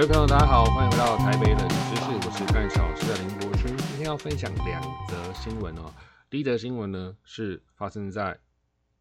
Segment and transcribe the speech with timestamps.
[0.00, 3.76] 各位朋友，大家好，欢迎回到台北冷知识，我是干小事的林博勋。
[3.76, 5.92] 今天要分享两则新闻哦。
[6.30, 8.40] 第一则新闻呢是发生在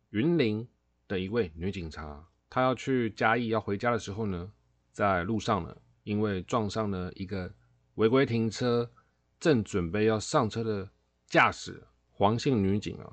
[0.09, 0.67] 云林
[1.07, 4.51] 的一位女警察，她要去嘉义要回家的时候呢，
[4.91, 5.73] 在路上呢，
[6.03, 7.53] 因为撞上了一个
[7.95, 8.91] 违规停车，
[9.39, 10.89] 正准备要上车的
[11.27, 13.09] 驾驶黄姓女警啊，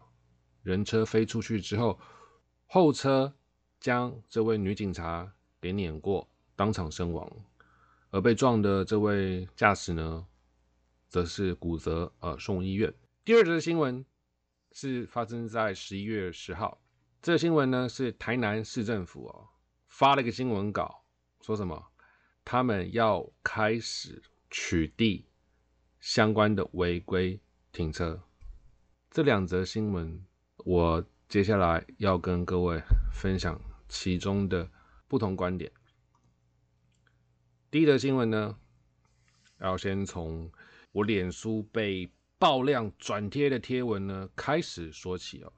[0.64, 2.00] 人车飞出去之后，
[2.66, 3.32] 后车
[3.78, 7.30] 将这位女警察给碾过，当场身亡。
[8.16, 10.26] 而被撞的这位驾驶呢，
[11.06, 12.90] 则是骨折，呃，送医院。
[13.26, 14.02] 第二则新闻
[14.72, 16.80] 是发生在十一月十号，
[17.20, 19.48] 这新闻呢是台南市政府哦
[19.88, 21.04] 发了一个新闻稿，
[21.42, 21.88] 说什么？
[22.42, 25.22] 他们要开始取缔
[26.00, 27.38] 相关的违规
[27.70, 28.18] 停车。
[29.10, 30.24] 这两则新闻，
[30.64, 34.66] 我接下来要跟各位分享其中的
[35.06, 35.70] 不同观点。
[37.76, 38.56] 第一则新闻呢，
[39.60, 40.50] 要先从
[40.92, 45.52] 我脸书被爆量转贴的贴文呢开始说起哦。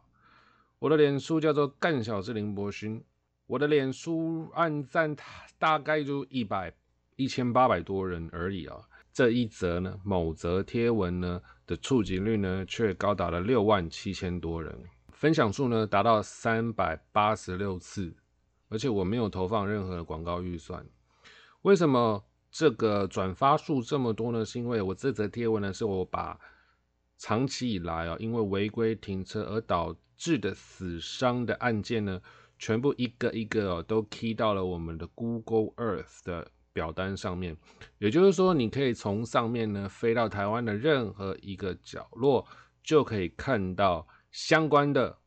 [0.81, 3.01] 我的脸书叫做干小志林伯勋，
[3.47, 5.15] 我的脸书按赞
[5.61, 6.75] 大概就一百
[7.15, 8.81] 一千八百多人而已啊。
[9.13, 14.77] 这一则呢，某则贴文呢的触及率呢却高达了六万七千多人，
[15.13, 18.13] 分享数呢达到三百八十六次，
[18.71, 20.85] 而且我没有投放任何的广告预算。
[21.63, 24.45] 为什么这个转发数这么多呢？
[24.45, 26.39] 是因为我这则贴文呢，是我把
[27.19, 32.21] 长期以来啊，因为违规停车而导致的死伤的案件呢，
[32.59, 37.57] 全部一个一个哦，都 key 到了我们的 Google Earth 的表单上面。
[37.99, 42.47] 也就是说，你可以从上面呢飞到台湾的任何一个角落，
[42.83, 45.19] 就可以看到相关的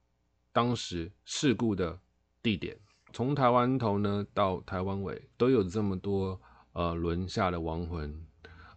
[0.54, 2.00] 当时事故的
[2.42, 2.78] 地点。
[3.14, 6.40] 从台湾头呢到台湾尾，都有这么多
[6.74, 8.26] 呃轮下的亡魂，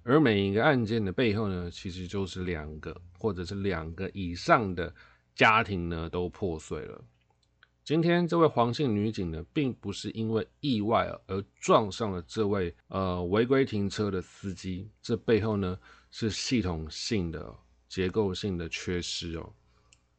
[0.02, 4.94] 而每一个案件的背后呢，其实就是两个或者是两个以上的
[5.34, 7.04] 家庭呢都破碎了。
[7.84, 15.78] 今天这位黄姓女警呢，并不是因为意外而撞上了这位呃违规停车的司机，这背后呢
[16.10, 17.54] 是系统性的
[17.88, 19.52] 结构性的缺失哦。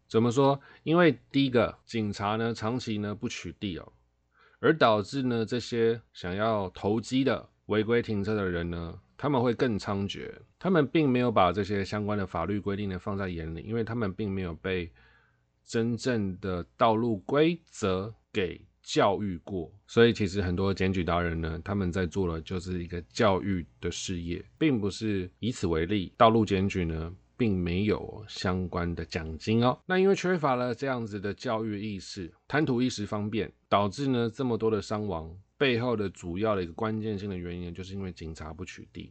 [0.08, 0.59] 怎么说？
[0.84, 3.92] 因为第一个警察呢长期呢不取缔哦。
[4.66, 10.28] 而导致呢，这些想要投机的违规停车的人呢，他们会更猖獗。
[10.58, 14.92] 他们并没有把这些相关的法律规定呢放在眼里，因为他们并没有被
[15.64, 19.72] 真正的道路规则给教育过。
[19.86, 26.12] 所以，其实很多检举达人呢，他们在做的就是一个教育的事业，并不是以此为例。
[26.18, 27.14] 道路检举呢。
[27.38, 29.78] 并没有相关的奖金哦。
[29.85, 35.35] 那因为缺乏了这样子的教育意识，贪图一时方便，导致呢这么多的伤亡。
[35.57, 39.09] 背后的主要的一个关键性的原因，就是因为警察不取缔。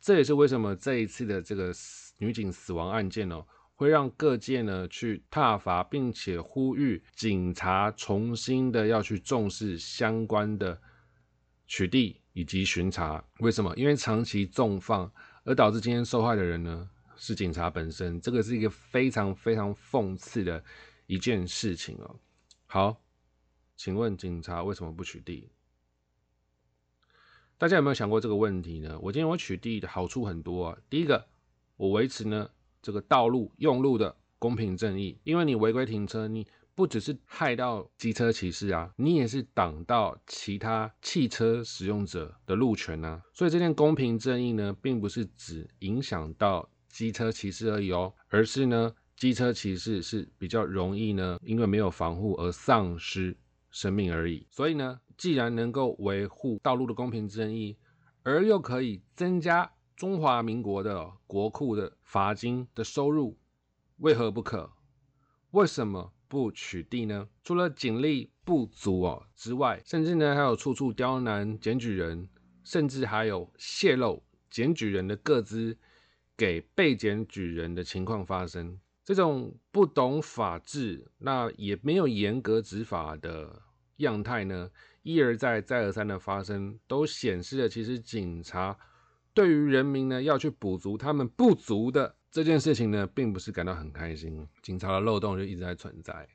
[0.00, 1.72] 这也是为什么这一次的这个
[2.18, 3.46] 女警死亡案件哦，
[3.76, 10.76] 会让各界呢去挞伐，并且呼吁警察重新的要去重视相关的
[11.68, 13.24] 取缔以及巡查。
[13.38, 13.72] 为什么？
[13.76, 15.08] 因为长期纵放，
[15.44, 16.90] 而导致今天受害的人呢？
[17.18, 20.64] 是警察本身，这个是一个非常非常讽刺的
[21.06, 22.16] 一件事情哦。
[22.66, 23.02] 好，
[23.76, 25.48] 请问警察为什么不取缔？
[27.58, 28.96] 大家有没有想过这个问题呢？
[29.02, 30.78] 我今天我取缔的好处很多啊。
[30.88, 31.26] 第一个，
[31.76, 32.48] 我维持呢
[32.80, 36.46] 这个道路用路的公平正义，因为你违规停车，你
[36.76, 43.20] 不只是害到机车骑士啊，你也是挡到其他汽车使用者的路权啊。
[43.32, 46.70] 所以这件公平正义呢，并不是只影响到。
[46.98, 53.36] 机车骑士而已哦，而是呢，机车骑士是比较容易呢，因为没有防护而丧失
[53.70, 54.44] 生命而已。
[54.50, 57.76] 所以呢，既然能够维护道路的公平正义，
[58.24, 63.38] 而又可以增加中华民国的国库的罚金的收入，
[63.98, 64.68] 为何不可？
[65.52, 67.28] 为什么不取缔呢？
[67.44, 72.28] 除了警力不足哦之外，甚至呢还有处处刁难检举人，
[72.64, 74.20] 甚至还有泄露
[74.50, 75.78] 检举人的个资。
[76.38, 83.60] 给被检举人的情况发生，这种不懂法治，那也没有严格执法的
[83.96, 84.70] 样态呢，
[85.02, 88.78] 一而再再而三的发生，都显示了其实警察
[89.34, 94.46] 对于人民呢要去补足他们不足的这件事情呢，并不是感到很开心。
[94.62, 96.28] 警察的漏洞就一直在存在。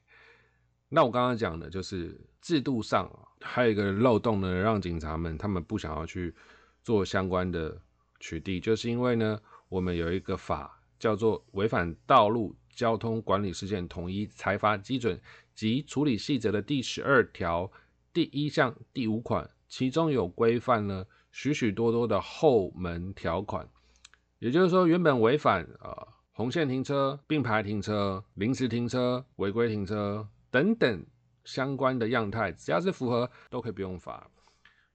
[0.89, 3.09] 那我刚刚讲的就是制度上
[3.39, 6.35] 还有一个漏洞呢，让警察们他们不想要去
[6.83, 7.81] 做相关的
[8.19, 9.39] 取缔，就是因为呢。
[9.73, 15.19] 我们有一个法叫做《违反道路交通管理事件统一裁罚基准
[15.55, 17.71] 及处理细则》的第十二条
[18.13, 23.67] 第一项第五款，其中有规范了许许多多的后门条款。
[24.37, 31.03] 也就是说，原本违反啊红线停车、并排停车、临时停车、违规停车等等
[31.45, 34.29] 相关的样态，只要是符合，都可以不用罚。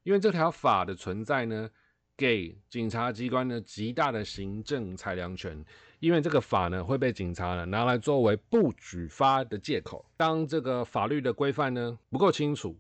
[0.04, 1.69] 因为这条法的存在呢，
[2.18, 5.64] 给警察机关呢极大的行政裁量权。
[6.00, 10.04] 因为这个法呢会被警察呢拿来作为不举发的借口。
[10.18, 12.78] 当这个法律的规范呢不够清楚，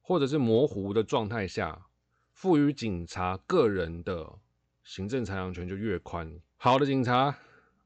[0.00, 1.86] 或者是模糊的状态下，
[2.32, 4.40] 赋予警察个人的。
[4.84, 7.38] 行政裁量权就越宽，好的警察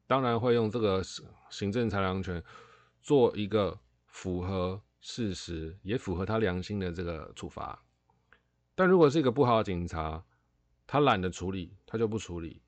[0.06, 1.02] 当然会用这个
[1.50, 2.42] 行政裁量权
[3.02, 7.78] 做一个符合事实也符合他良心的这个处罚。
[8.74, 10.24] 但如果是一个不好的警察，
[10.86, 12.60] 他懒得处理，他就不处理，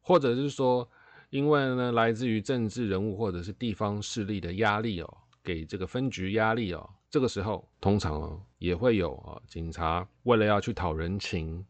[0.00, 0.88] 或者是说，
[1.30, 11.64] 因为呢来自于政治人物或者是地方势力的压力哦，给这个分局压力哦，这个时候通常哦也会有啊警察为了要去讨人情。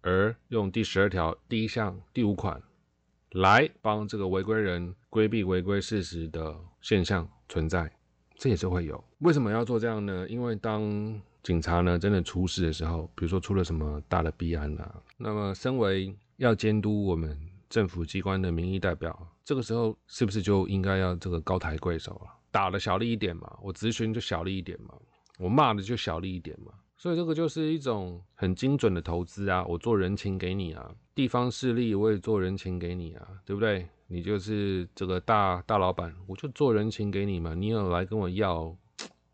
[0.00, 2.62] 而用第十二条第一项第五款
[3.32, 7.90] 来帮这个违规人规避违规事实的现象存在，
[8.36, 9.02] 这也是会有。
[9.18, 10.26] 为什么要做这样呢？
[10.28, 17.38] 因为当警察呢真的出事的时候，比如说出了什么大的弊案啊，那么身为要监督我们
[17.68, 22.30] 政府机关的民意代表，这个时候是不是就应该要这个高抬贵手了？
[22.50, 24.94] 打的小力一点嘛，我咨询就小力一点嘛，
[25.38, 26.72] 我骂的就小力一点嘛。
[26.96, 29.64] 所以这个就是一种很精准的投资啊！
[29.66, 33.88] 我做人情给你啊，地方势力我也做人情给你啊，对不对？
[34.08, 37.54] 你就是这个大大老板，我就做人情给你嘛。
[37.54, 38.76] 你有来跟我要，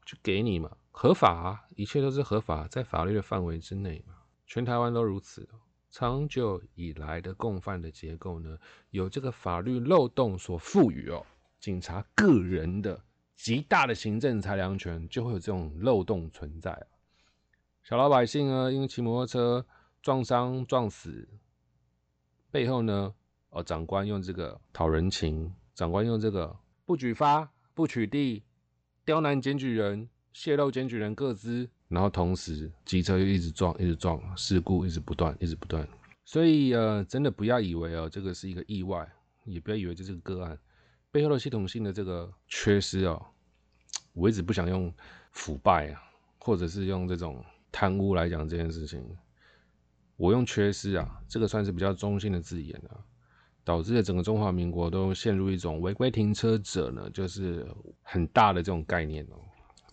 [0.05, 4.15] 就给你嘛，合法，一切都是合法，在法律的范围之内嘛。
[4.47, 5.49] 全台湾都如此。
[5.91, 8.57] 长久以来的共犯的结构呢，
[8.91, 11.27] 有这个法律漏洞所赋予哦，
[11.59, 13.03] 警察个人的
[13.35, 16.87] 极大的行政裁量权，就会有这种漏洞存在啊。
[17.83, 19.67] 小老百姓呢，因为骑摩托车
[20.01, 21.29] 撞伤撞死，
[22.53, 23.13] 背后呢，
[23.51, 28.43] 哦，长官用这个讨人情，长官用这个不举发、不取缔、
[29.05, 35.89] 刁难检举人、泄露检举人个资，然后同时机车又一直撞、一直撞，事故一直不断、一直不断。
[36.27, 39.11] 所以呃，真的不要以为哦，这个是一个意外，
[39.47, 40.59] 也不要以为这是个个案，
[41.11, 43.25] 背后的系统性的这个缺失哦，
[44.13, 44.93] 我一直不想用
[45.33, 46.03] 腐败啊，
[46.39, 47.43] 或者是用这种。
[47.77, 49.05] 贪污来讲这件事情，
[50.15, 52.95] 我用缺失啊，这个算是比较中性的字眼啊，
[53.65, 57.67] 导致了整个中华民国都陷入一种违规停车者呢，就是
[58.01, 59.35] 很大的这种概念哦。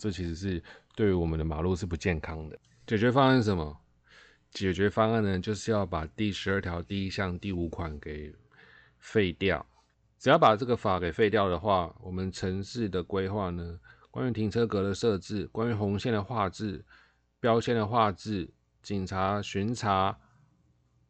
[0.01, 0.63] 这其实是
[0.95, 2.57] 对于我们的马路是不健康的。
[2.87, 3.77] 解决方案是什么？
[4.49, 8.33] 解决方案呢，就是要把第十二条第一项第五款给
[8.97, 9.63] 废掉。
[10.17, 16.83] 只要把这个法给废掉的话，我们城市的规划呢，关于停车格的设置，关于红线的画质。
[17.39, 18.49] 标线的画质、
[18.81, 20.19] 警察巡查、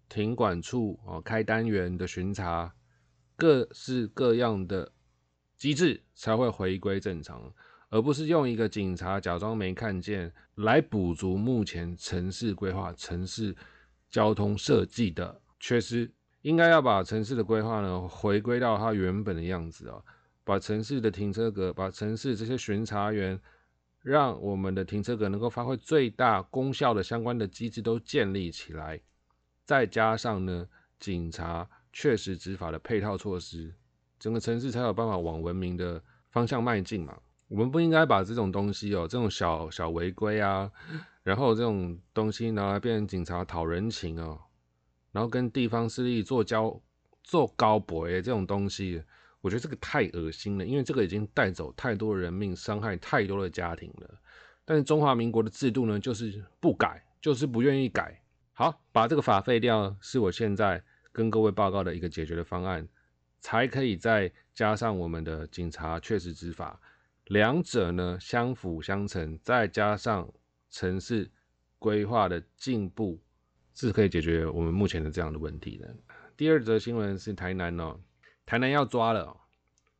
[0.10, 2.74] 停管处哦开单元的巡查，
[3.38, 4.92] 各式各样的
[5.58, 7.54] 机制才会回归正常，
[7.92, 13.56] 而不是用一个警察假装没看见来补足目前城市规划、城市
[14.10, 16.12] 交通设计的缺失。
[16.42, 20.02] 应该要把城市的规划呢回归到它原本的样子啊，
[20.44, 23.40] 把城市的停车格、把城市这些巡查员。
[24.04, 29.00] 让我们的停车格能够发挥最大功效的相关的机制都建立起来，
[29.64, 30.68] 再加上呢，
[31.00, 33.72] 警察确实执法的配套措施，
[34.18, 37.16] 整个城市才有办法往文明的方向迈进嘛。
[37.52, 40.72] 我们不应该把这种东西哦，这种小小违规啊，
[41.22, 44.40] 然后这种东西拿来变成警察讨人情哦，
[45.12, 46.82] 然后跟地方势力做交
[47.22, 49.04] 做高博诶这种东西。
[49.42, 54.10] 我觉得这个太恶心了，因为这个已经带走太多人命，伤害太多的家庭了。
[54.64, 58.22] 但是中华民国的制度呢，就是不改，就是不愿意改。
[58.54, 60.82] 好，把这个法废掉，是我现在
[61.12, 62.88] 跟各位报告的一个解决的方案，
[63.42, 66.80] 才可以再加上我们的警察确实执法，
[67.26, 70.32] 两者呢相辅相成，再加上
[70.70, 71.32] 城市
[71.80, 73.22] 规划的进步，
[73.74, 75.96] 是可以解决我们目前的这样的问题的。
[76.36, 78.00] 第二则新闻是台南哦。
[78.46, 79.40] 台南要抓了，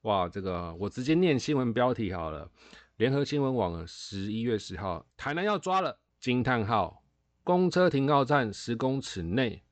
[0.02, 0.28] 哇！
[0.28, 2.52] 这个我直接念新闻标题好了。
[2.98, 7.04] 联合新闻网十一月十号，台南要抓了，惊叹号！
[7.44, 9.64] 公车停靠站十公尺内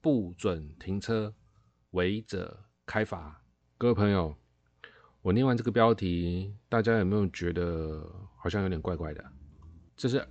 [0.00, 1.34] 不准停车，
[1.90, 3.42] 违者开罚。
[3.76, 4.36] 各位朋友，
[5.20, 9.24] 我念完这个标题，大家有没有觉得好像有点怪怪的？
[9.96, 10.26] 这是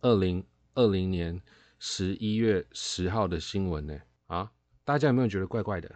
[0.00, 0.44] 二零
[0.74, 1.40] 二零年
[1.78, 3.96] 十一月十号的新闻呢？
[4.26, 4.50] 啊，
[4.84, 5.94] 大家有没有觉得怪怪的？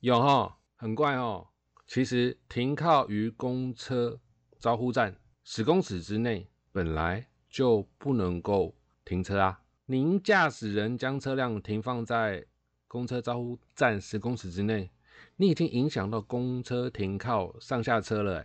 [0.00, 1.48] 有哈，很怪哦。
[1.86, 4.20] 其实停靠于公车
[4.58, 9.62] 招呼站十公尺之内，本来就不能够停车啊。
[9.86, 12.46] 您驾驶人将车辆停放在
[12.86, 14.90] 公车招呼站十公尺之内，
[15.40, 18.44] 你已经影响到公车停靠上下车了，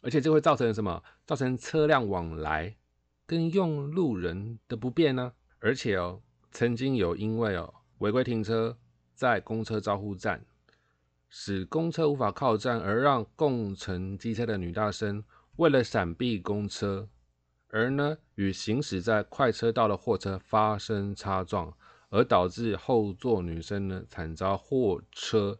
[0.00, 1.02] 而且这会造成什么？
[1.26, 2.76] 造成车辆往来
[3.26, 5.32] 跟用路人的不便呢？
[5.58, 6.22] 而且哦，
[6.52, 8.78] 曾经有因为哦违规停车
[9.12, 10.46] 在公车招呼站，
[11.28, 15.24] 使公车无法靠站，而让共乘机车的女大生
[15.56, 17.08] 为了闪避公车。
[17.70, 21.76] 而呢，与行驶在快车道的货车发生擦撞，
[22.10, 25.58] 而导致后座女生呢惨遭货车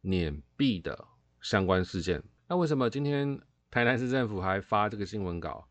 [0.00, 1.06] 碾币的
[1.40, 2.22] 相关事件。
[2.48, 3.40] 那为什么今天
[3.70, 5.68] 台南市政府还发这个新闻稿？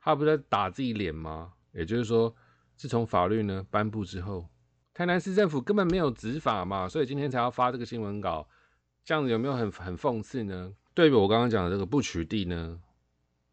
[0.00, 1.52] 他不是在打自己脸吗？
[1.72, 2.34] 也就是说，
[2.76, 4.48] 自从法律呢颁布之后，
[4.94, 8.48] 台南市政府根本没有执法嘛，所以今天才要发这个新闻稿。
[9.04, 10.72] 这样子有没有很很讽刺呢？
[10.94, 12.80] 对比我刚刚讲的这个不取缔呢？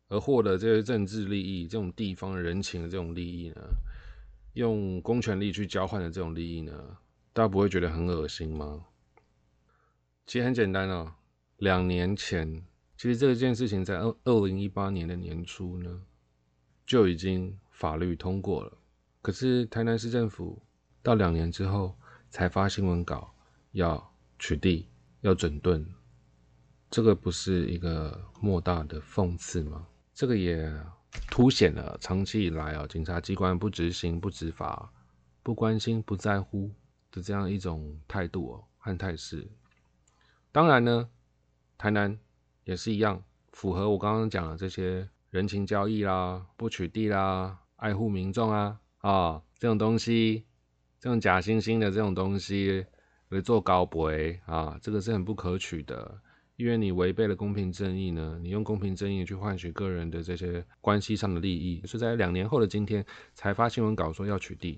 [0.10, 3.62] 而获得这些政治利益、这种地方人情的这种利益呢，
[4.54, 6.98] 用公权力去交换的这种利益呢，
[7.34, 8.86] 大家不会觉得很恶心吗？
[10.26, 11.14] 其实很简单哦，
[11.58, 12.64] 两年前，
[12.98, 16.02] 其实这件事情在二二零一八年的年初呢，
[16.86, 18.78] 就已经法律通过了。
[19.22, 20.62] 可是台南市政府
[21.02, 21.98] 到两年之后
[22.30, 23.34] 才发新闻稿
[23.72, 24.86] 要取缔、
[25.22, 25.86] 要整顿，
[26.90, 29.86] 这个不是一个莫大的讽刺吗？
[30.14, 30.74] 这个也
[31.30, 34.92] 凸显了长期以来啊，警察机关不执行、不执法、
[35.42, 36.72] 不关心、不在乎
[37.12, 39.46] 的这样一种态度哦和态势。
[40.54, 41.10] 当然呢，
[41.80, 42.20] 台南
[42.64, 50.46] 也是一样，符合我刚刚讲的这些人情交易啦、不取缔啦、爱护民众啊啊这种东西，
[51.00, 52.86] 这种假惺惺的这种东西
[53.30, 54.12] 来做高博
[54.46, 56.22] 啊，这个是很不可取的。
[56.56, 64.78] 因为你违背了公平正义呢，你用公平正义去换取个人的这些关系上的利益，是在两年后的今天才发新闻稿说要取缔，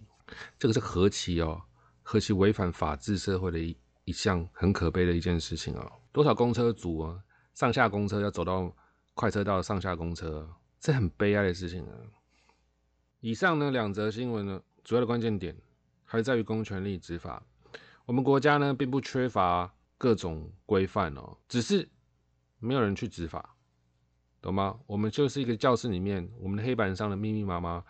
[0.57, 1.61] 这个是何其哦，
[2.01, 3.59] 何其违反法治社会的
[4.05, 5.91] 一项很可悲的一件事情哦。
[6.11, 7.19] 多少公车族啊，
[7.53, 8.73] 上下公车要走到
[9.13, 11.93] 快车道上下公车，这很悲哀的事情啊。
[13.19, 15.55] 以上呢两则新闻呢，主要的关键点
[16.05, 17.43] 还在于公权力执法。
[18.05, 19.71] 我们国家呢并不缺乏。
[19.97, 21.87] 各种规范哦，只是
[22.59, 23.55] 没有人去执法，
[24.41, 24.77] 懂吗？
[24.87, 27.81] 我们就是一个教室里面，我们的黑板上的密密麻麻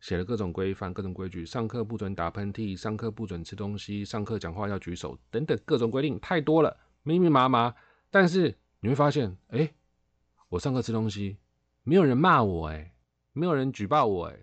[0.00, 1.44] 写了各种规范、各种规矩。
[1.44, 7.74] 上课不准打喷嚏，上课不准吃东西，上课讲话要举手，等等各种规定太多了，密密麻麻。
[8.10, 9.72] 但是你会发现，哎，
[10.48, 11.36] 我上课吃东西，
[11.82, 12.94] 没有人骂我，哎，
[13.32, 14.38] 没有人举报我，哎，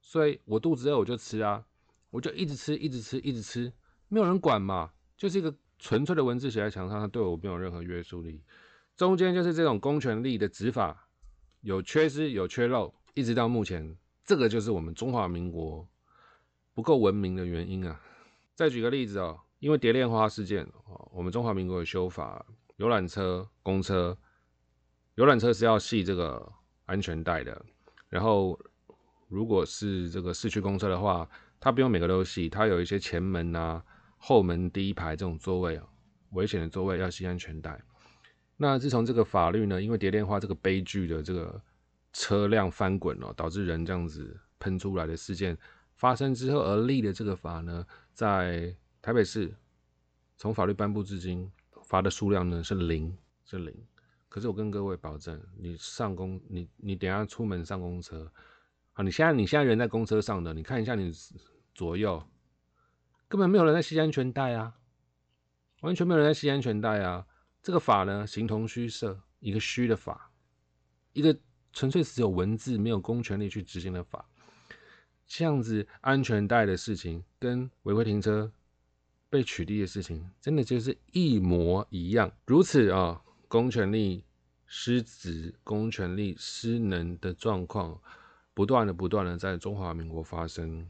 [0.00, 1.64] 所以我肚子饿我就吃啊，
[2.10, 3.72] 我就一直吃，一直吃，一直吃，
[4.08, 5.54] 没有人管嘛，就是一个。
[5.84, 8.40] 纯粹的文字写在墙上，它对我没有任何约束力。
[8.94, 11.08] 中间就是这种公权力的执法
[11.62, 15.86] 有缺失、有缺漏，一直到目前，这个就是我们中华民国
[16.74, 18.00] 不够文明的原因啊。
[18.54, 22.44] 再举个例子哦，因为蝶恋花事件哦，我们中华民国有修法，
[22.76, 24.16] 游览车、公车，
[25.14, 26.52] 游览车是要系这个
[26.86, 27.64] 安全带的。
[28.08, 28.58] 然后，
[29.28, 33.82] 如果是这个市区公车的话，它不用每个都系，它有一些前门啊。
[34.24, 35.84] 后门第一排这种座位啊，
[36.30, 37.82] 危险的座位要系安全带。
[38.56, 41.60] 那自从这个法律呢，因为蝶恋花这个悲剧的这个
[42.12, 45.56] 车辆翻滚哦，导致人这样子喷出来的事件
[45.94, 49.54] 发生之后而立的这个法呢，在台北市
[50.36, 51.50] 从法律颁布至今，
[51.84, 53.74] 罚的数量呢是零，是零。
[54.28, 58.30] 可是我跟各位保证，你上公，你你等下出门上公车，
[58.92, 61.12] 好，你现在你现在人在公车上的，你看一下你
[61.74, 62.22] 左右。
[63.28, 64.74] 根本没有人在系安全带啊，
[65.80, 67.26] 完全没有人在系安全带啊！
[67.62, 70.30] 这个法呢，形同虚设，一个虚的法，
[71.14, 71.34] 一个
[71.72, 74.24] 纯粹只有文字没有公权力去执行的法。
[75.26, 78.52] 这样子安全带的事情跟违规停车
[79.30, 82.30] 被取缔的事情，真的就是一模一样。
[82.44, 84.24] 如此啊，公权力
[84.66, 87.98] 失职、公权力失能的状况，
[88.52, 90.86] 不断的、不断的在中华民国发生。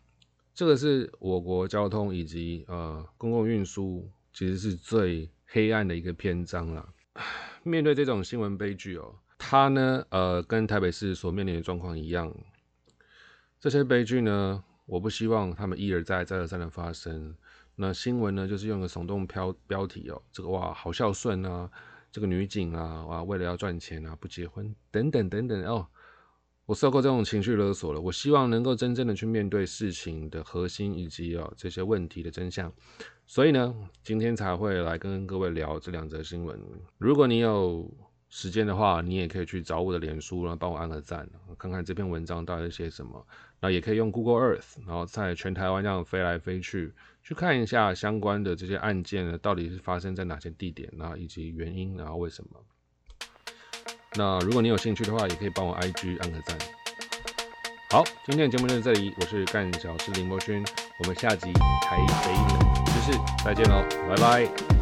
[0.53, 6.93] 这个是我国交通以及呃公共运输，其实是最黑暗的一个篇章了。
[7.62, 12.33] 面对这种新闻悲剧哦，它呢呃跟台北市所面临的状况一样，
[13.59, 17.35] 这些悲剧呢，我不希望他们一而再再而三的发生。
[17.75, 21.69] 那新闻呢就是用个耸动标标题哦，这个哇好孝顺啊，
[22.13, 25.89] 这个女警啊哇为了要赚钱啊不结婚等等等等哦。
[26.65, 28.01] 我受够这种情绪勒索了。
[28.01, 32.73] 我希望能够真正的去面对事情的核心以及哦这些问题的真相。
[33.27, 36.57] 所以呢，今天才会来跟各位聊这两则新闻。
[36.99, 37.91] 如果你有
[38.35, 43.23] 时间的话，你也可以去找我的脸书，然后帮我按个赞，看看这篇文章到底是写什么。
[43.61, 52.51] 那也可以用 Google Earth，然后在全台湾这样飞来飞去，去看一下相关的这些案件呢，到底是发生在哪些地点，然后以及原因，然后为什么。
[54.15, 56.59] 那如果你有兴趣的话，也可以帮我 IG 按个赞。
[57.91, 60.65] 好，今天的节目就到这里，我是干小师林博勋，
[61.01, 64.82] 我们下集台北冷知识再见喽，拜拜。